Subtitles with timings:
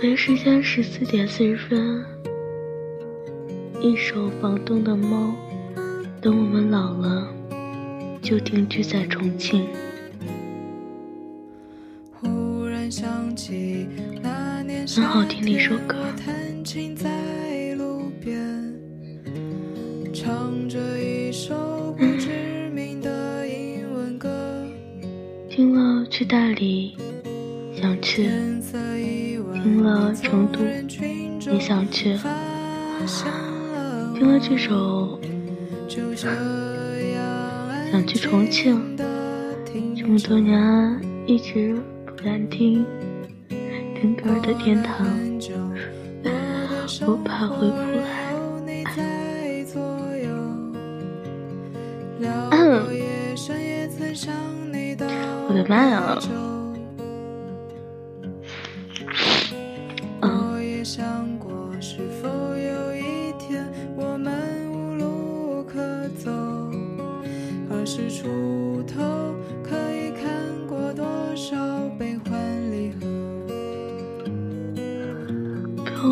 [0.00, 2.02] 北时间十四点四十分，
[3.82, 5.34] 一首《房东的猫》，
[6.22, 7.28] 等我们老了，
[8.22, 9.66] 就定居在重庆。
[14.88, 15.94] 很好听的一首歌。
[25.50, 26.96] 听了去大理，
[27.80, 28.28] 想去；
[29.62, 30.60] 听了成都，
[31.50, 32.14] 也想去；
[34.14, 35.18] 听了这首，
[37.90, 38.78] 想去重庆。
[39.96, 42.84] 这么多年一直不敢听
[43.98, 45.06] 听歌的天堂，
[47.06, 47.80] 我怕回不来。
[55.48, 56.18] 我的妈呀！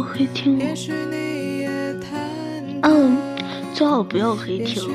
[0.09, 0.64] 黑听我。
[2.83, 3.17] 嗯，
[3.75, 4.89] 最好不要黑听。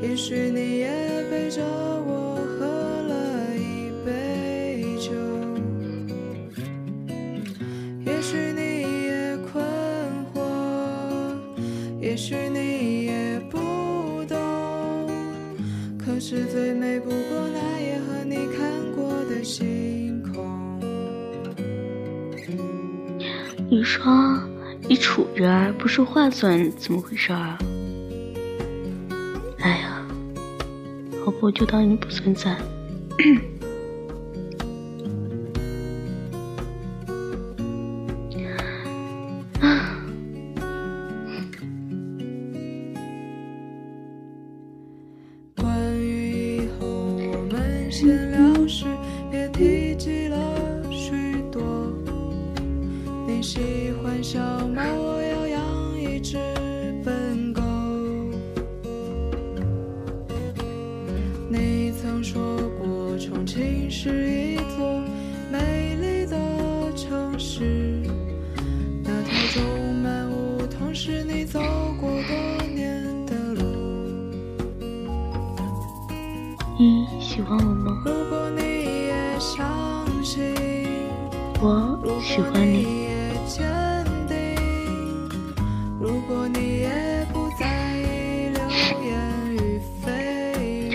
[0.00, 0.88] 也许你也
[1.30, 3.12] 陪着我喝了
[3.56, 5.12] 一杯酒，
[8.04, 8.60] 也许你
[9.06, 9.64] 也困
[10.32, 10.36] 惑，
[12.00, 13.58] 也许你也不
[14.28, 14.36] 懂。
[15.98, 17.10] 可是最美不
[23.82, 24.40] 你说
[24.82, 27.58] 你杵着不说话算怎么回事啊？
[31.40, 32.56] 我就当你不存在。
[45.56, 48.51] 关于以后我们闲聊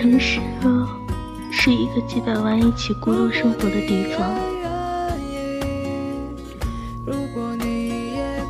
[0.08, 0.88] 城市啊。
[1.50, 4.34] 是一个几百万一起孤独生活的地方，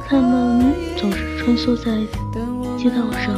[0.07, 1.97] 他们总是穿梭在
[2.77, 3.35] 街道上，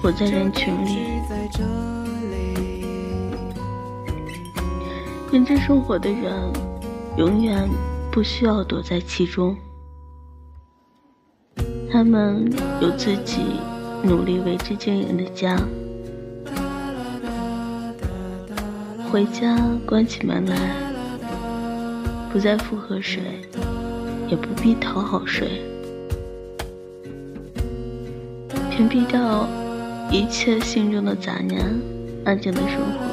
[0.00, 0.98] 活在人群里，
[5.32, 6.52] 认真生活的人
[7.16, 7.68] 永远
[8.12, 9.56] 不需要躲在其中，
[11.90, 13.40] 他们有自己
[14.04, 15.56] 努力为之经营的家。
[19.12, 20.56] 回家关起门来，
[22.32, 23.20] 不再附和谁，
[24.26, 25.60] 也不必讨好谁，
[28.70, 29.46] 屏蔽掉
[30.10, 31.62] 一切心中的杂念，
[32.24, 33.04] 安静的生活。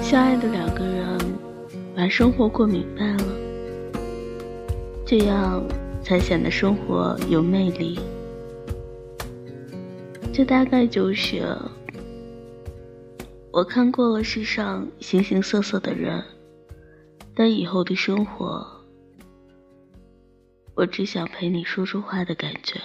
[0.00, 1.18] 相爱的两个人，
[1.96, 3.24] 把生活过明白了，
[5.04, 5.60] 这样
[6.04, 7.98] 才显得生活有魅力。
[10.36, 11.56] 这大概就是
[13.52, 16.24] 我看过了世上形形色色的人，
[17.36, 18.84] 但以后的生活，
[20.74, 22.80] 我只想陪你说说话的感觉。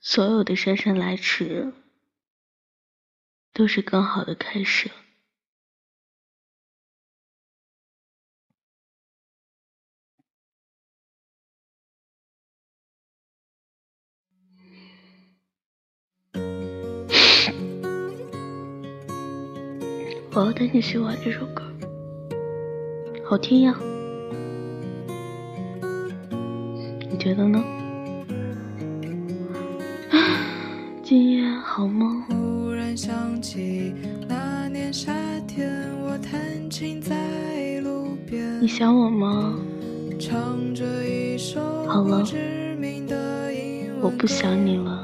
[0.00, 1.70] 所有的姗姗来迟，
[3.52, 4.90] 都是更好的开始。
[20.38, 21.64] 我要带你喜欢这首歌，
[23.24, 23.74] 好听呀，
[27.10, 27.60] 你觉得呢？
[31.02, 32.24] 今夜好吗？
[38.60, 39.58] 你想我吗？
[41.88, 42.24] 好了，
[44.00, 44.97] 我不想你了。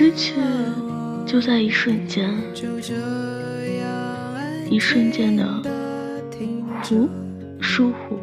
[0.00, 0.32] 失去
[1.26, 2.32] 就在一瞬间，
[4.70, 5.44] 一瞬间的
[6.84, 7.08] 忽
[7.60, 8.16] 疏忽。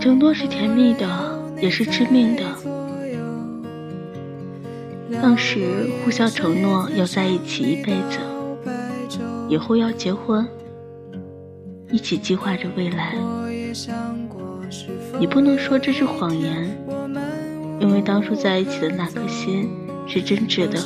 [0.00, 2.44] 承诺是甜蜜的，也是致命的。
[5.20, 8.20] 当时互相承诺要在一起一辈子，
[9.48, 10.46] 以后要结婚，
[11.90, 13.16] 一起计划着未来。
[15.22, 16.76] 你不能说这是谎言，
[17.78, 19.70] 因为当初在一起的那颗心
[20.04, 20.80] 是真挚的。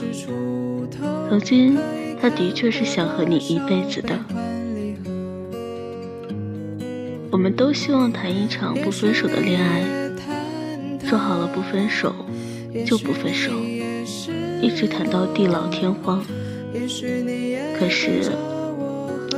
[1.30, 1.78] 曾经，
[2.20, 4.14] 他的确是想和你一辈子的。
[7.30, 9.82] 我们都希望谈一场不分手的恋爱，
[11.08, 12.14] 说好了不分手
[12.84, 13.50] 就不分手，
[14.60, 16.22] 一直谈到地老天荒。
[17.78, 18.30] 可是，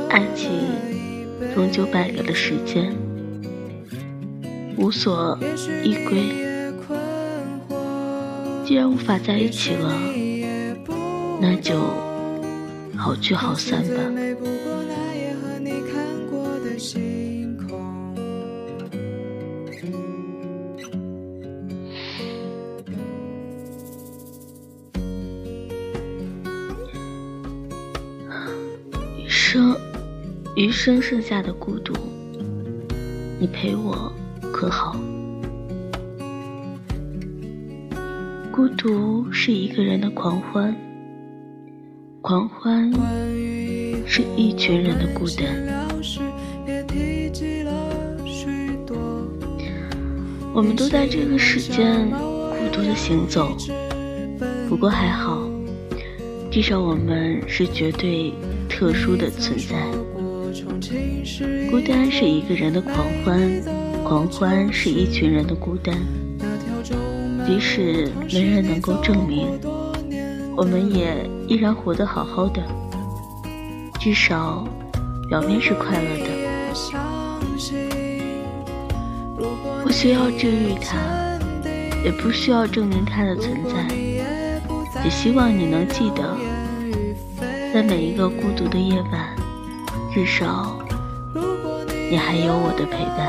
[0.09, 0.51] 爱情
[1.55, 2.93] 终究败给了时间，
[4.79, 5.37] 无所
[5.83, 6.47] 依归。
[8.65, 9.93] 既然无法在一起了，
[11.41, 11.77] 那就
[12.95, 13.87] 好聚好散吧。
[29.27, 29.75] 生
[30.55, 31.93] 余生剩下的孤独，
[33.39, 34.11] 你陪我
[34.59, 34.93] 可好？
[38.51, 40.75] 孤独是一个人的狂欢，
[42.19, 42.91] 狂欢
[44.05, 45.47] 是一群人的孤单。
[50.53, 53.55] 我们都在这个世间孤独的行走，
[54.67, 55.49] 不过还好，
[56.51, 58.33] 至少我们是绝对。
[58.67, 59.75] 特殊的存在，
[61.69, 63.61] 孤单是一个人的狂欢，
[64.09, 65.95] 狂欢是一群人的孤单。
[67.45, 69.47] 即使没人能够证明，
[70.57, 72.59] 我们也依然活得好好的，
[73.99, 74.67] 至少
[75.29, 76.25] 表面是快乐的。
[79.83, 80.97] 不需要治愈它，
[82.03, 83.87] 也不需要证明它的存在，
[85.03, 86.35] 只希望你能记得。
[87.71, 89.35] 在每一个孤独的夜晚，
[90.11, 90.79] 至少
[92.09, 93.28] 你还有我的陪伴。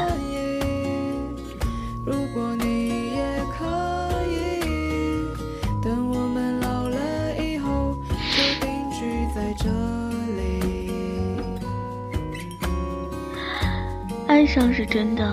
[14.91, 15.33] 真的，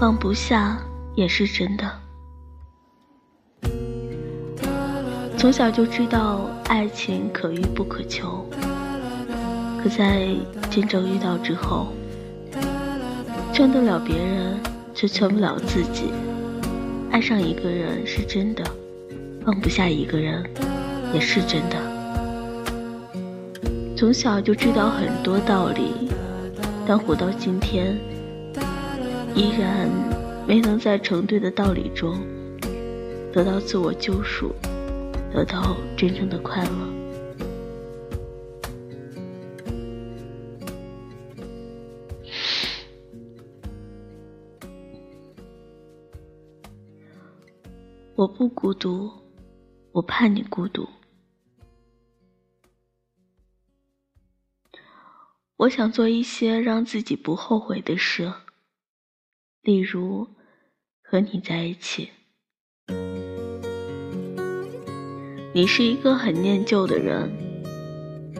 [0.00, 0.76] 放不下
[1.14, 1.88] 也是真的。
[5.38, 8.44] 从小就知道爱情可遇不可求，
[9.80, 10.34] 可在
[10.68, 11.92] 真正遇到之后，
[13.52, 14.58] 劝得了别人，
[14.92, 16.12] 却劝不了自己。
[17.12, 18.64] 爱上一个人是真的，
[19.46, 20.44] 放不下一个人
[21.14, 21.76] 也是真的。
[23.96, 26.10] 从小就知道很多道理，
[26.84, 27.96] 但活到今天，
[29.34, 29.88] 依然
[30.46, 32.20] 没能在成对的道理中
[33.32, 34.52] 得到自我救赎。
[35.32, 36.70] 得到真正的快乐。
[48.16, 49.08] 我不孤独，
[49.92, 50.84] 我怕你孤独。
[55.56, 58.32] 我想做一些让自己不后悔的事，
[59.62, 60.26] 例如
[61.02, 62.08] 和你在一起。
[65.52, 67.30] 你是一个很念旧的人，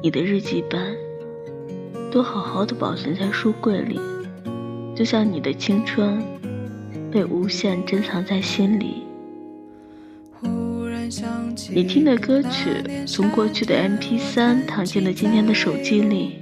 [0.02, 0.96] 你的日记本
[2.10, 4.00] 都好好的保存在书柜里，
[4.96, 6.22] 就像你的青春
[7.10, 9.02] 被无限珍藏在心里。
[11.70, 12.70] 你听的歌曲
[13.06, 16.38] 从过去的 MP3 躺进了今天的手机里，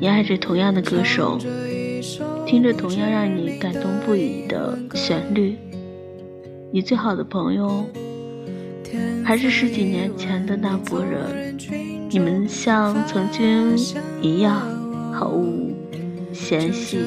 [0.00, 1.38] 你爱着同样的歌手，
[2.50, 5.56] 听着同样让你感动不已的旋律，
[6.72, 7.86] 你最好的朋友。
[9.24, 11.56] 还是十几年前的那拨人，
[12.10, 13.78] 你们像曾经
[14.20, 14.62] 一样
[15.12, 15.70] 毫无
[16.32, 16.98] 嫌隙，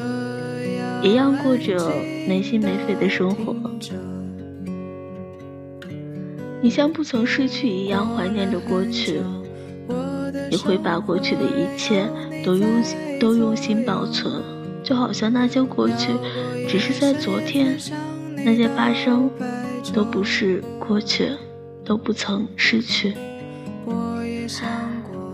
[1.02, 1.92] 一样过着
[2.26, 3.54] 没心没肺的生活。
[6.62, 9.20] 你像不曾失去一样怀念着过去，
[10.50, 12.08] 你会把过去的一切
[12.42, 12.66] 都用
[13.20, 14.42] 都用心保存，
[14.84, 16.12] 就好像那些过去
[16.68, 17.76] 只是在昨天，
[18.44, 19.30] 那些发生
[19.94, 21.30] 都不是过去，
[21.82, 23.14] 都不曾失去。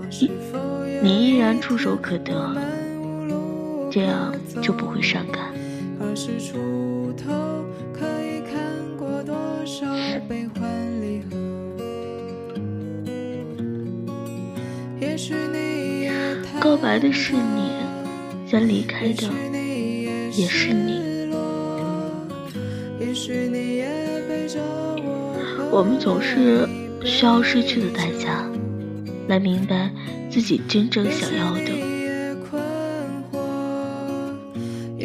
[0.09, 0.31] 你
[1.03, 2.57] 你依然触手可得，
[3.91, 5.51] 这样就不会伤感。
[16.61, 17.80] 告白的是你，
[18.51, 19.31] 先离开的
[20.33, 21.01] 也是你。
[25.71, 26.69] 我们总是
[27.05, 28.45] 需要失去的代价，
[29.29, 29.89] 来明白
[30.29, 31.71] 自己真正想要的。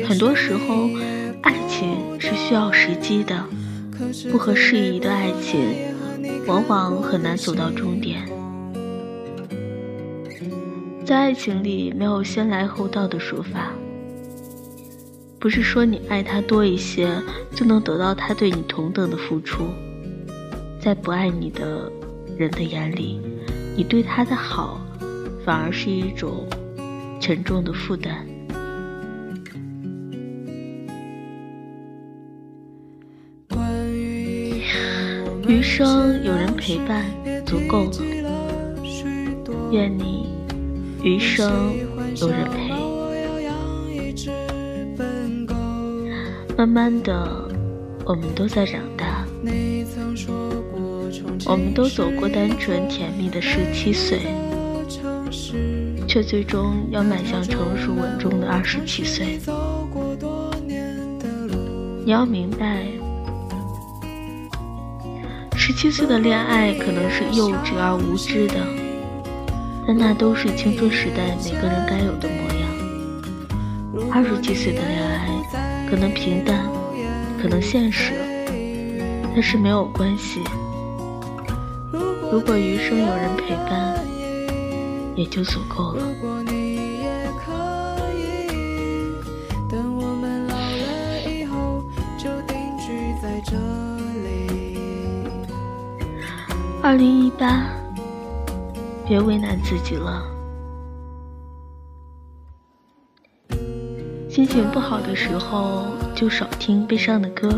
[0.08, 0.90] 很多时候，
[1.44, 3.46] 爱情是需要时机的，
[4.32, 5.60] 不合时宜的爱情，
[6.48, 8.28] 往往很难走到终点。
[11.06, 13.72] 在爱情里，没有先来后到的说法。
[15.40, 17.08] 不是说你爱他多一些，
[17.54, 19.66] 就能得到他对你同等的付出。
[20.80, 21.92] 在不爱你的
[22.36, 23.22] 人的眼里，
[23.78, 24.82] 你对他的好，
[25.46, 26.48] 反而是一种
[27.22, 28.26] 沉重的负担。
[35.48, 37.06] 余生有人陪伴，
[37.46, 38.02] 足够了。
[39.72, 40.35] 愿你。
[41.04, 41.74] 余生
[42.20, 42.74] 有人陪，
[46.58, 47.50] 慢慢的，
[48.06, 49.26] 我们都在长大。
[51.46, 54.22] 我们都走过单纯甜蜜的十七岁，
[56.08, 59.40] 却最终要迈向成熟稳重的二十七岁。
[62.04, 62.88] 你要明白，
[65.56, 68.85] 十七岁的恋爱可能是幼稚而无知的。
[69.88, 74.12] 但那都是青春时代每个人该有的模样。
[74.12, 75.30] 二十几岁的恋爱，
[75.90, 76.66] 可能平淡，
[77.42, 78.14] 可能现实，
[79.34, 80.42] 但是没有关系。
[82.32, 83.96] 如果余生有人陪伴，
[85.16, 86.04] 也就足够了。
[96.82, 97.75] 二零一八。
[99.08, 100.24] 别为难自己了。
[104.28, 105.86] 心情不好的时候，
[106.16, 107.50] 就少听悲伤的歌。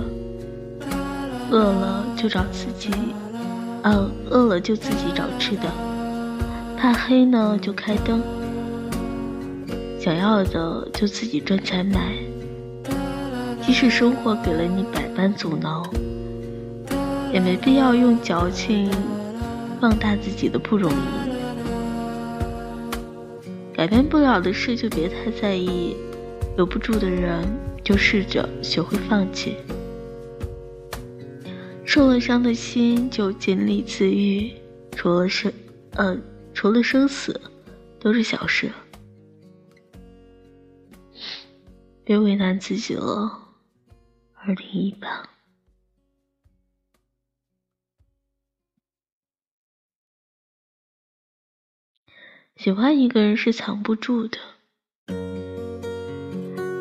[1.49, 2.91] 饿了就找自己，
[3.81, 5.63] 呃，饿了就自己找吃的。
[6.77, 8.21] 怕黑呢，就开灯。
[9.99, 12.13] 想要的就自己赚钱买。
[13.61, 15.83] 即使生活给了你百般阻挠，
[17.33, 18.89] 也没必要用矫情
[19.81, 21.26] 放大自己的不容易。
[23.77, 25.95] 改变不了的事就别太在意，
[26.55, 27.47] 留不住的人
[27.83, 29.55] 就试着学会放弃。
[31.85, 34.51] 受了伤的心就尽力自愈，
[34.93, 35.53] 除了生，
[35.91, 36.17] 呃，
[36.55, 37.39] 除了生死，
[37.99, 38.71] 都是小事。
[42.03, 43.31] 别为难自己了，
[44.33, 45.29] 二零一八。
[52.57, 54.39] 喜欢一个人是藏不住的，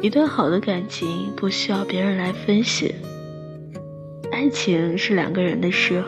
[0.01, 2.95] 一段好的感情不需要别人来分析。
[4.33, 6.03] 爱情是两个人的事，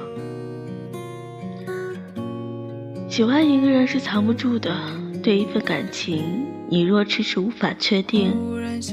[3.11, 4.75] 喜欢一个人是藏不住的。
[5.23, 8.33] 对一份感情，你若迟迟无法确定，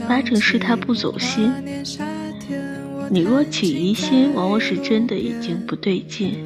[0.09, 1.49] 八成是他不走心；
[3.09, 6.43] 你若起疑心，往往是真的已经不对劲。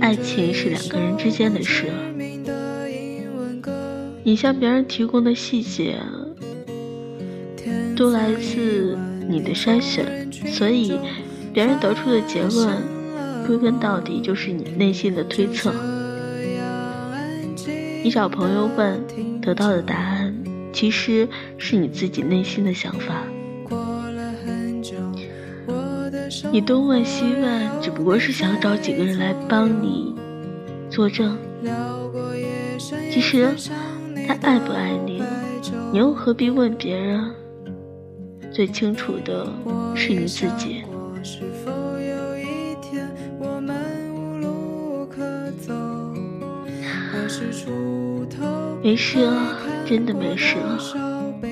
[0.00, 1.84] 爱情是两个人之间的事。
[4.22, 5.98] 你向别人提供的细节，
[7.96, 8.96] 都来自
[9.28, 10.98] 你的筛选，所以
[11.54, 12.76] 别人得出的结论，
[13.46, 15.72] 归根到底就是你内心的推测。
[18.02, 19.02] 你找朋友问，
[19.40, 20.34] 得到的答案，
[20.72, 23.22] 其实是你自己内心的想法。
[26.52, 30.14] 你东问西问，只不过是想找几个人来帮你
[30.90, 31.38] 作证。
[33.10, 33.48] 其实。
[34.30, 35.20] 他爱不爱你，
[35.90, 37.34] 你又何必问别人？
[38.52, 39.44] 最清楚的
[39.96, 40.84] 是你自己。
[48.80, 50.78] 没事了，真的没事了，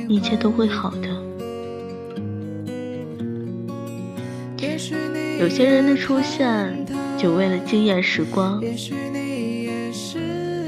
[0.06, 1.08] 一切都会好的。
[5.40, 8.62] 有些人的出现，就为了惊艳时光，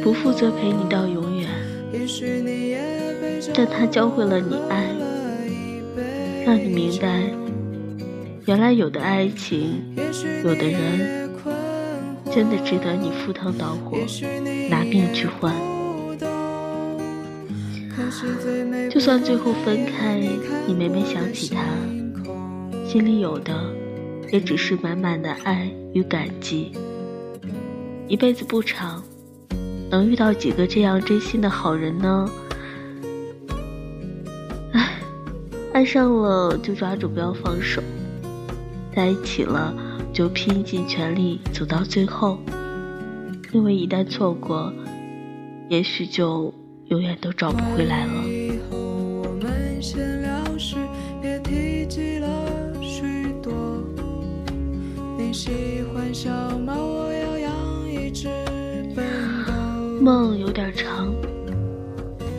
[0.03, 1.30] 不负责陪你到永远。
[3.55, 4.95] 但他教会了你爱，
[6.45, 7.23] 让你明白，
[8.47, 9.83] 原来有的爱情，
[10.45, 11.31] 有的人，
[12.33, 13.99] 真的值得你赴汤蹈火，
[14.69, 15.55] 拿命去换。
[18.89, 20.21] 就算最后分开，
[20.67, 21.63] 你每每想起他，
[22.89, 23.55] 心里有的，
[24.33, 26.73] 也只是满满的爱与感激。
[28.09, 29.05] 一辈子不长。
[29.91, 32.31] 能遇到几个这样真心的好人呢？
[34.73, 35.01] 唉，
[35.73, 37.83] 爱上了就抓住不要放手，
[38.95, 39.75] 在一起了
[40.13, 42.39] 就拼尽全力走到最后，
[43.53, 44.73] 因为一旦错过，
[45.69, 46.55] 也许就
[46.87, 48.20] 永远都找不回来了。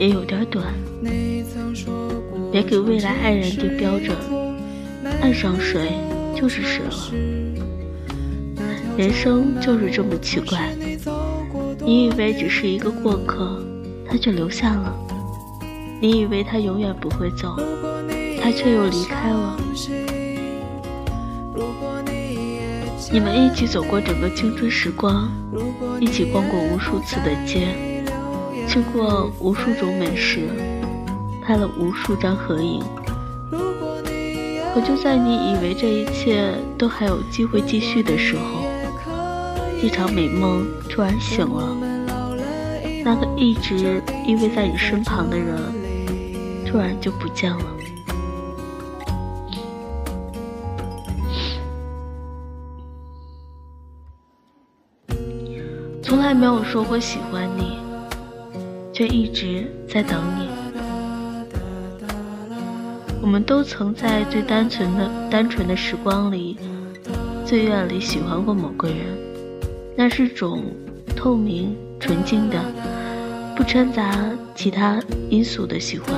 [0.02, 0.66] 也有点短。
[2.52, 4.18] 别给未来爱人定标准，
[5.22, 5.92] 爱上谁
[6.36, 6.92] 就是谁了。
[8.98, 10.76] 人生就是这么奇怪，
[11.86, 13.64] 你以为只是一个过客，
[14.10, 14.92] 他却留下了；
[16.02, 17.56] 你以为他永远不会走，
[18.42, 19.56] 他却又离开了。
[23.12, 25.30] 你们一起走过整个青春时光，
[26.00, 27.68] 一起逛过无数次的街，
[28.72, 30.48] 吃过无数种美食，
[31.44, 32.82] 拍了无数张合影。
[34.74, 38.64] 可就在你以为这一切都还有机会继续的时候，
[39.84, 41.76] 一场美梦突然醒了，
[43.04, 45.54] 那个一直依偎在你身旁的人，
[46.66, 47.66] 突然就不见了。
[56.02, 57.81] 从来没有说过喜欢你，
[59.02, 60.48] 却一直在等你。
[63.20, 66.56] 我们都曾在最单纯的、单纯的时光里，
[67.44, 68.98] 最愿里喜欢过某个人，
[69.96, 70.66] 那是种
[71.16, 72.60] 透明、纯净的，
[73.56, 74.16] 不掺杂
[74.54, 75.00] 其他
[75.32, 76.14] 因素的喜欢。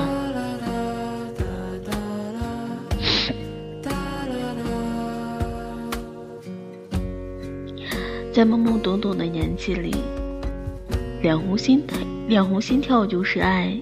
[8.30, 9.94] 在懵懵懂懂的年纪里，
[11.22, 11.82] 脸红心
[12.26, 13.78] 脸红心跳就是爱，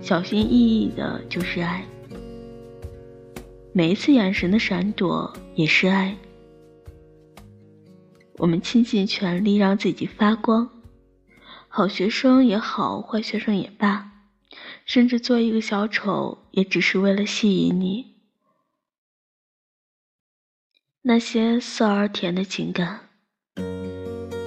[0.00, 1.84] 小心翼翼的就是爱，
[3.72, 6.16] 每一次眼神的闪躲也是爱。
[8.38, 10.70] 我们倾尽全力让自己发光，
[11.68, 14.12] 好学生也好，坏学生也罢，
[14.86, 18.14] 甚至做一个小丑，也只是为了吸引你。
[21.02, 23.00] 那些涩而甜的情感。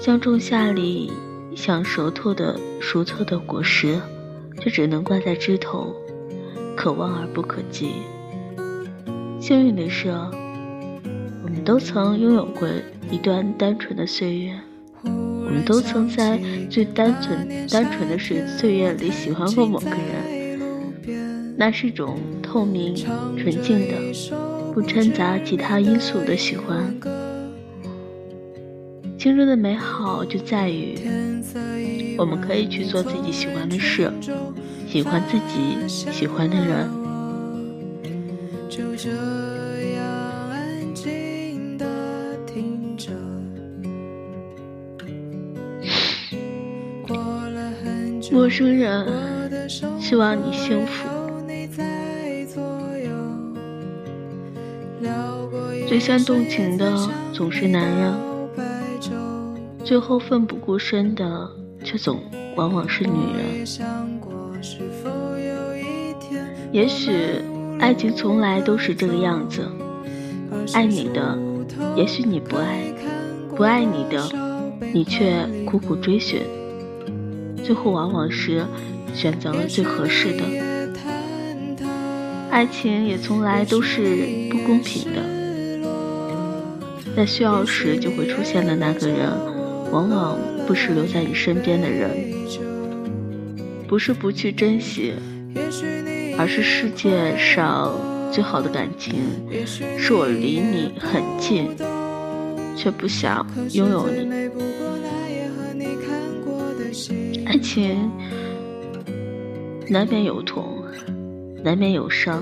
[0.02, 1.12] 像仲夏里
[1.56, 4.00] 想熟透的熟透的果实，
[4.60, 5.96] 却只能挂在枝头，
[6.76, 7.92] 可望而不可及。
[9.40, 10.10] 幸运的是，
[11.44, 12.68] 我们都曾拥有过
[13.12, 14.54] 一段单纯的岁月，
[15.04, 23.96] 我们都曾在最单纯单纯的岁岁月里喜欢过某个人，那是种透明纯净的，
[24.74, 26.96] 不掺杂其他因素的喜欢。
[29.22, 30.98] 青春的美好就在于，
[32.18, 34.12] 我们可以去做自己喜欢的事，
[34.88, 36.90] 喜欢自己喜欢的人。
[48.32, 49.08] 陌生人，
[50.00, 51.08] 希望你幸福。
[55.88, 56.92] 最先动情的
[57.32, 58.31] 总是男人。
[59.84, 61.50] 最后奋不顾身的，
[61.84, 62.22] 却总
[62.56, 63.66] 往往是女人。
[66.72, 67.12] 也许
[67.80, 69.68] 爱情从来都是这个样子，
[70.74, 71.38] 爱你的，
[71.96, 72.94] 也许你不爱；
[73.56, 74.24] 不爱你的，
[74.94, 76.42] 你却苦苦追寻。
[77.64, 78.66] 最后往往是
[79.14, 80.44] 选择了最合适的。
[82.50, 85.22] 爱情也从来都是不公平的，
[87.16, 89.51] 在需要时就会出现的那个人。
[89.92, 92.10] 往往不是留在你身边的人，
[93.88, 95.14] 不是不去珍惜，
[96.38, 97.94] 而是世界上
[98.32, 99.16] 最好的感情，
[99.98, 101.76] 是我离你很近，
[102.76, 104.50] 却不想拥有你。
[107.46, 108.10] 爱情
[109.90, 110.82] 难免有痛，
[111.64, 112.42] 难免有伤，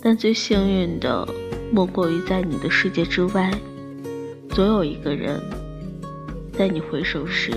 [0.00, 1.26] 但最幸运的，
[1.72, 3.50] 莫过于在你的世界之外。
[4.54, 5.40] 总有一个人，
[6.52, 7.50] 在你回首时，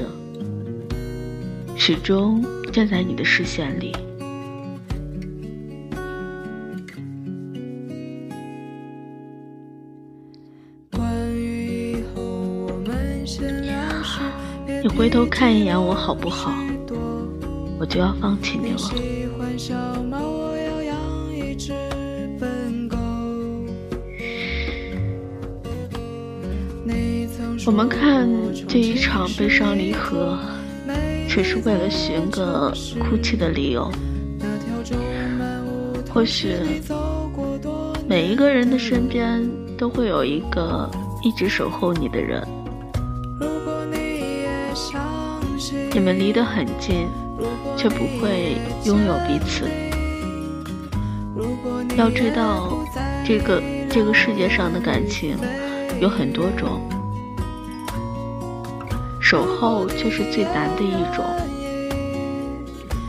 [1.75, 3.95] 始终站在你的视线里。
[14.81, 16.51] 你回头看一眼我好不好？
[17.79, 18.79] 我就要放弃你了。
[27.67, 28.25] 我们看
[28.65, 30.39] 这一场悲伤离合，
[31.27, 33.91] 只是为了寻个哭泣的理由。
[36.09, 36.55] 或许
[38.07, 39.45] 每一个人的身边
[39.77, 40.89] 都会有一个
[41.21, 42.41] 一直守候你的人，
[45.91, 47.05] 你们离得很近，
[47.75, 49.65] 却不会拥有彼此。
[51.97, 52.81] 要知道，
[53.25, 55.37] 这个这个世界上的感情
[55.99, 56.81] 有很多种。
[59.37, 61.23] 守候却是最难的一种。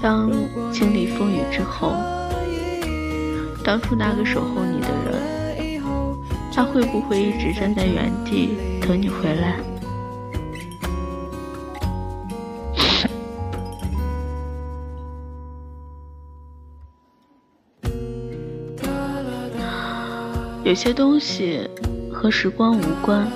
[0.02, 0.30] 当
[0.70, 1.94] 经历风雨之后，
[3.64, 5.80] 当初那个守候你的人，
[6.52, 9.58] 他会不会一直站在原地等你回来？
[20.62, 21.66] 有些东西
[22.12, 23.26] 和时光无关。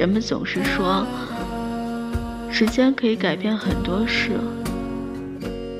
[0.00, 1.06] 人们总是说，
[2.50, 4.30] 时间可以改变很多事，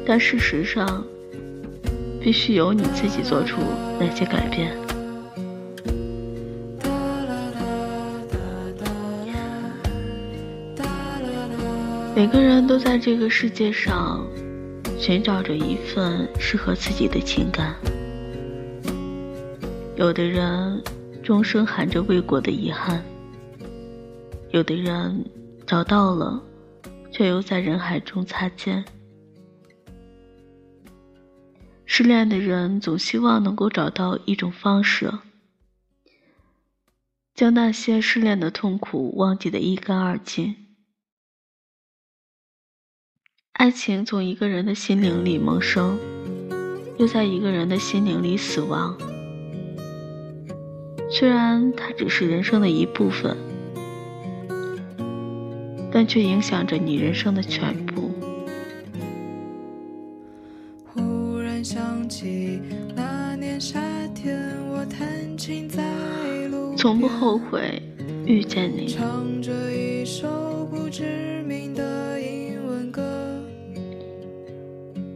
[0.05, 1.03] 但事实上，
[2.21, 3.63] 必须由你自己做出
[3.99, 4.77] 那些改变。
[12.15, 14.23] 每个人都在这个世界上
[14.99, 17.75] 寻找着一份适合自己的情感，
[19.97, 20.83] 有的人
[21.23, 23.03] 终生含着未果的遗憾。
[24.53, 25.25] 有的人
[25.65, 26.43] 找到了，
[27.13, 28.85] 却又在人海中擦肩。
[31.87, 35.13] 失恋的人总希望能够找到一种方式，
[37.33, 40.57] 将那些失恋的痛苦忘记的一干二净。
[43.53, 45.97] 爱情从一个人的心灵里萌生，
[46.99, 48.99] 又在一个人的心灵里死亡。
[51.09, 53.50] 虽然它只是人生的一部分。
[56.01, 58.11] 但却影响着你人生的全部。
[60.87, 62.59] 忽然想起
[62.97, 63.79] 那年夏
[64.15, 65.83] 天，我弹琴在
[66.51, 67.83] 路从不后悔
[68.25, 68.89] 遇见你。
[68.89, 73.03] 唱着一首不知名的英文歌。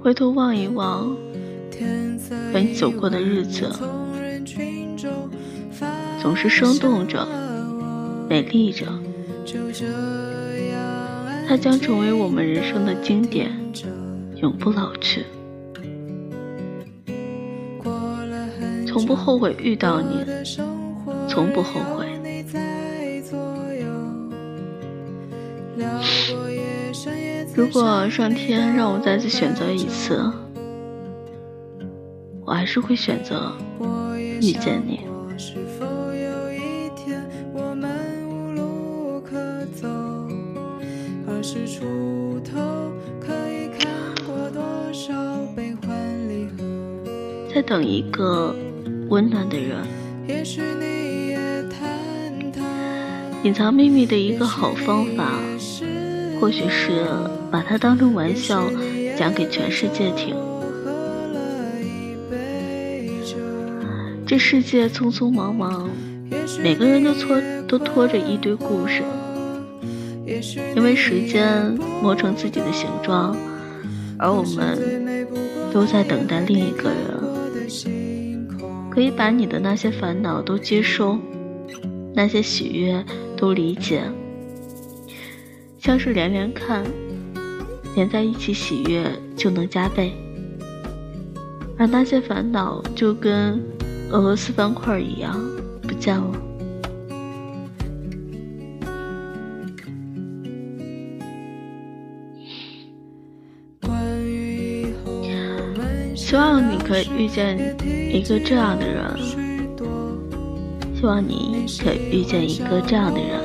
[0.03, 1.17] 回头望一望，
[2.53, 3.73] 和你走过的日子，
[6.21, 7.27] 总是生动着，
[8.29, 8.85] 美丽着。
[11.47, 13.51] 它将成为我们人生的经典，
[14.37, 15.25] 永不老去。
[18.87, 20.25] 从不后悔遇到你，
[21.29, 22.07] 从不后悔。
[27.55, 30.21] 如果上天让我再次选择一次，
[32.45, 33.53] 我还是会选择
[34.41, 35.01] 遇见你。
[47.75, 48.55] 等一个
[49.09, 49.79] 温暖的人。
[53.43, 55.41] 隐藏秘密的一个好方法，
[56.39, 57.05] 或许是
[57.51, 58.71] 把它当成玩笑
[59.19, 60.37] 讲给全世界听。
[64.25, 65.91] 这世界匆匆忙忙，
[66.63, 69.03] 每个人都拖都拖着一堆故事。
[70.77, 73.37] 因为时间磨成自己的形状，
[74.17, 75.27] 而我们
[75.73, 77.14] 都在等待另一个人，
[78.95, 81.19] 可以把你的那些烦恼都接收，
[82.15, 83.05] 那些喜悦
[83.37, 84.05] 都理解，
[85.81, 86.85] 像是连连看，
[87.97, 90.13] 连在一起喜悦就能加倍，
[91.77, 93.61] 而那些烦恼就跟
[94.13, 95.41] 俄罗斯方块一样
[95.83, 96.31] 不见了。
[106.35, 107.57] 希望你可以遇见
[108.13, 109.05] 一个这样的人，
[110.97, 113.39] 希望你可以遇见一个这样的人。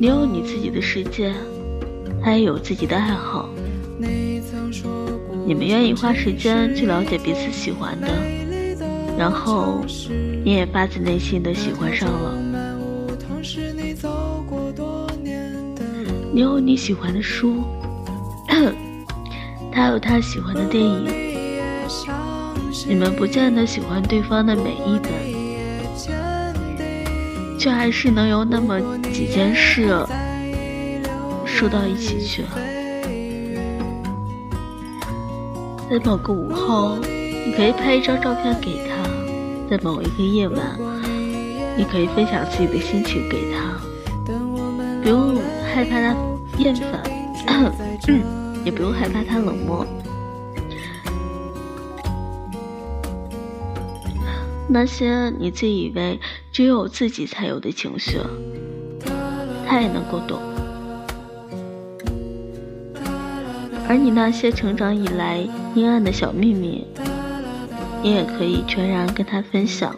[0.00, 1.32] 你有你自己的世界，
[2.24, 3.48] 他也有自己的爱好。
[5.46, 8.08] 你们愿意花时间去了解彼此喜欢的，
[9.16, 9.84] 然后
[10.44, 12.36] 你也发自内心的喜欢上了。
[16.32, 17.62] 你有你喜欢的书。
[19.78, 21.06] 他有他喜欢的电影，
[22.88, 25.12] 你们不见得喜欢对方的每一本，
[27.56, 28.80] 却还是能有那么
[29.12, 29.86] 几件事
[31.46, 32.42] 说到一起去。
[32.42, 32.48] 了。
[35.88, 36.98] 在某个午后，
[37.46, 39.08] 你可以拍一张照片给他；
[39.70, 40.76] 在某一个夜晚，
[41.76, 43.78] 你可以分享自己的心情给他，
[45.04, 45.36] 不用
[45.72, 46.16] 害怕他
[46.58, 47.00] 厌烦，
[48.64, 49.86] 也不用害怕他冷漠。
[54.70, 56.20] 那些你自以为
[56.52, 58.18] 只有自己才有的情绪，
[59.66, 60.38] 他也能够懂；
[63.88, 65.38] 而你那些成长以来
[65.74, 66.86] 阴暗的小秘密，
[68.02, 69.96] 你也可以全然跟他分享。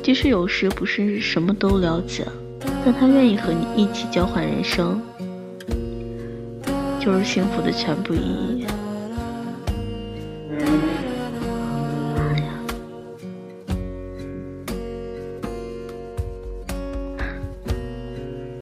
[0.00, 2.24] 即使有时不是什么都了解，
[2.84, 5.02] 但他愿意和你一起交换人生，
[7.00, 8.79] 就是幸福的全部意义。